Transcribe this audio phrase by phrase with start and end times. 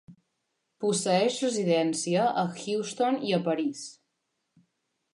[0.85, 3.87] Posseeix residència a Houston i a París.